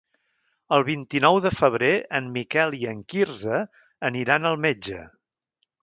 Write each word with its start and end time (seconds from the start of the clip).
El 0.77 0.85
vint-i-nou 0.87 1.37
de 1.47 1.51
febrer 1.59 1.91
en 2.21 2.31
Miquel 2.39 2.75
i 2.81 2.91
en 2.95 3.07
Quirze 3.15 3.63
aniran 4.13 4.53
al 4.55 4.63
metge. 4.69 5.09